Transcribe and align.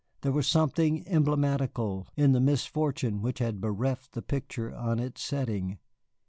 There 0.21 0.31
was 0.31 0.47
something 0.47 1.07
emblematical 1.07 2.07
in 2.15 2.31
the 2.31 2.39
misfortune 2.41 3.21
which 3.21 3.37
had 3.37 3.61
bereft 3.61 4.13
the 4.13 4.23
picture 4.23 4.71
of 4.71 4.99
its 4.99 5.21
setting. 5.21 5.77